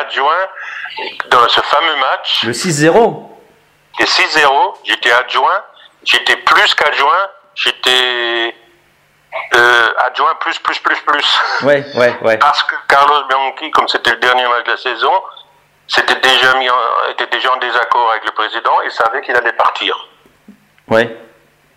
[0.00, 0.46] Adjoint
[1.30, 2.44] dans ce fameux match.
[2.44, 3.26] Le 6-0
[4.00, 5.62] Et 6-0, j'étais adjoint.
[6.04, 7.28] J'étais plus qu'adjoint.
[7.54, 8.54] J'étais
[9.54, 11.40] euh, adjoint plus, plus, plus, plus.
[11.62, 12.38] Ouais, ouais, ouais.
[12.40, 15.12] Parce que Carlos Bianchi, comme c'était le dernier match de la saison,
[15.86, 16.76] s'était déjà mis en,
[17.10, 20.08] était déjà en désaccord avec le président et savait qu'il allait partir.
[20.88, 21.16] Ouais.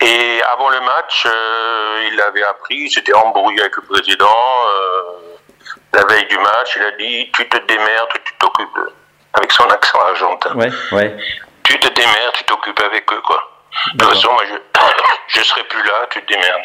[0.00, 4.26] Et avant le match, euh, il avait appris, il s'était embrouillé avec le président.
[4.68, 5.02] euh,
[5.94, 8.78] la veille du match, il a dit Tu te démerdes, tu t'occupes.
[9.34, 10.54] Avec son accent argentin.
[10.54, 11.16] Ouais, ouais.
[11.62, 13.48] Tu te démerdes, tu t'occupes avec eux, quoi.
[13.94, 14.80] De toute façon, moi, je,
[15.38, 16.62] je serai plus là, tu te démerdes.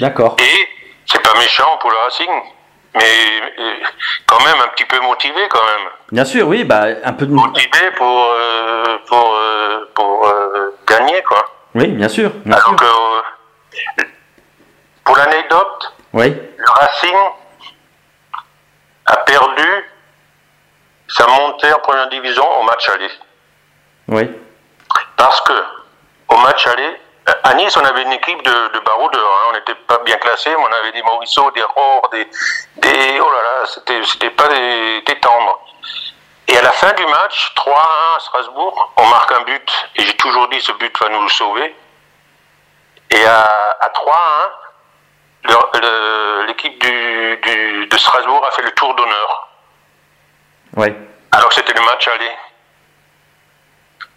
[0.00, 0.36] D'accord.
[0.38, 0.68] Et
[1.06, 2.30] c'est pas méchant pour le Racing,
[2.94, 3.42] mais
[4.26, 5.88] quand même un petit peu motivé, quand même.
[6.12, 7.32] Bien sûr, oui, bah, un peu de...
[7.32, 11.44] Motivé pour, euh, pour, euh, pour euh, gagner, quoi.
[11.74, 12.76] Oui, bien sûr, bien Alors sûr.
[12.76, 14.02] que,
[15.04, 17.16] pour l'anecdote, Oui, le Racing
[19.06, 19.90] a perdu
[21.08, 23.10] sa montée en première division au match aller.
[24.08, 24.30] oui,
[25.16, 25.52] Parce que
[26.28, 27.00] au match aller,
[27.42, 29.22] à Nice, on avait une équipe de, de baroudeurs.
[29.38, 29.46] hein.
[29.50, 32.28] On n'était pas bien classés, mais on avait des Morisseau, des Rohr, des,
[32.76, 33.20] des.
[33.20, 35.60] Oh là là, c'était, c'était pas des, des tendres.
[36.48, 39.88] Et à la fin du match, 3-1 à Strasbourg, on marque un but.
[39.96, 41.74] Et j'ai toujours dit ce but va nous sauver.
[43.10, 43.42] Et à,
[43.80, 44.63] à 3-1, le- le-
[46.46, 49.48] l'équipe du, du- de Strasbourg a fait le tour d'honneur.
[50.76, 50.88] oui.
[51.32, 52.30] Alors que c'était le match aller.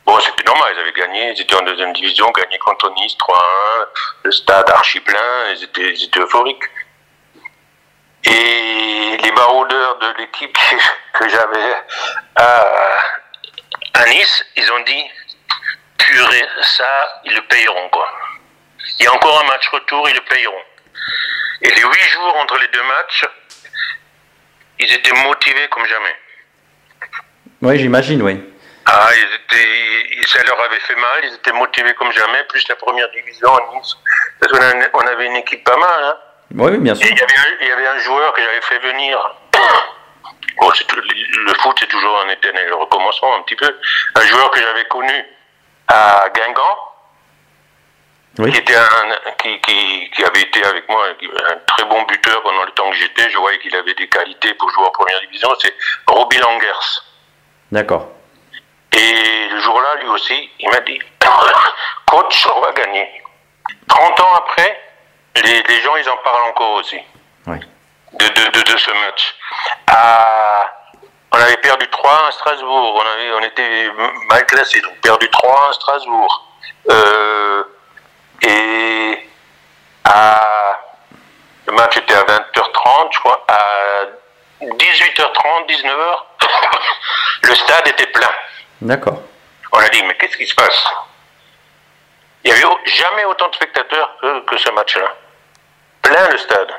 [0.05, 3.85] Bon, c'était normal, ils avaient gagné, ils étaient en deuxième division, gagné contre Nice 3-1,
[4.23, 6.63] le stade archi plein, ils étaient, ils étaient euphoriques.
[8.23, 10.57] Et les baroudeurs de l'équipe
[11.13, 11.75] que j'avais
[12.35, 12.65] à,
[13.95, 15.03] à Nice, ils ont dit,
[15.97, 18.07] purée, ça, ils le payeront, quoi.
[18.99, 20.63] Il y a encore un match retour, ils le payeront.
[21.61, 23.25] Et les huit jours entre les deux matchs,
[24.79, 26.15] ils étaient motivés comme jamais.
[27.61, 28.53] Oui, j'imagine, oui.
[28.85, 32.75] Ah, ils étaient, ça leur avait fait mal, ils étaient motivés comme jamais, plus la
[32.75, 33.95] première division à Nice.
[34.39, 36.17] Parce qu'on avait une équipe pas mal, hein.
[36.55, 37.07] Oui, bien Et sûr.
[37.09, 39.19] il y avait un, il y avait un joueur que j'avais fait venir.
[40.59, 43.77] Bon, tout- le foot, c'est toujours un éternel recommencement, un petit peu.
[44.15, 45.23] Un joueur que j'avais connu
[45.87, 46.86] à Guingamp,
[48.39, 48.51] Oui.
[48.51, 48.87] qui était un,
[49.39, 52.95] qui, qui, qui avait été avec moi un très bon buteur pendant le temps que
[52.97, 53.29] j'étais.
[53.29, 55.49] Je voyais qu'il avait des qualités pour jouer en première division.
[55.59, 55.73] C'est
[56.07, 57.01] Robbie Langers.
[57.71, 58.07] D'accord.
[58.93, 60.99] Et le jour-là, lui aussi, il m'a dit
[62.05, 63.09] Coach, on va gagner.
[63.87, 64.81] 30 ans après,
[65.43, 66.99] les, les gens, ils en parlent encore aussi
[67.47, 67.57] Oui.
[68.13, 69.35] de, de, de, de ce match.
[69.87, 70.73] À-
[71.31, 73.91] on avait perdu 3 à Strasbourg, on, avait, on était
[74.29, 76.47] mal classés, donc perdu 3 à Strasbourg.
[76.89, 77.63] Euh,
[78.41, 79.29] et
[80.03, 80.79] à,
[81.67, 84.05] le match était à 20h30, je crois, à
[84.61, 86.17] 18h30, 19h,
[87.43, 88.29] le stade était plein.
[88.81, 89.21] D'accord.
[89.71, 90.85] On a dit, mais qu'est-ce qui se passe?
[92.43, 95.13] Il n'y avait jamais autant de spectateurs que, que ce match-là.
[96.01, 96.71] Plein le stade.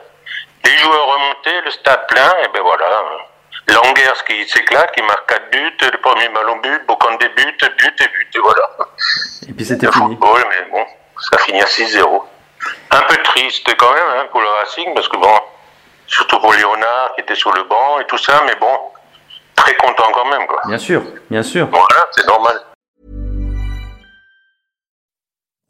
[0.64, 3.02] Les joueurs remontés, le stade plein, et ben voilà.
[3.68, 8.08] Langers qui s'éclate, qui marque 4 buts, le premier ballon but, Bocandé but, but et
[8.08, 8.70] but, et voilà.
[9.48, 10.16] Et puis c'était fini.
[10.16, 10.86] football, mais bon,
[11.30, 12.22] ça finit à 6-0.
[12.90, 15.34] Un peu triste quand même hein, pour le Racing, parce que bon,
[16.06, 18.76] surtout pour Léonard qui était sur le banc et tout ça, mais bon,
[19.54, 20.62] très content quand même, quoi.
[20.66, 21.68] Bien sûr, bien sûr.
[21.68, 22.64] Voilà, c'est normal.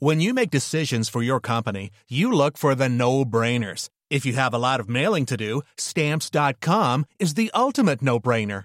[0.00, 3.88] When you make decisions for your company, you look for the no brainers.
[4.10, 8.64] If you have a lot of mailing to do, stamps.com is the ultimate no brainer.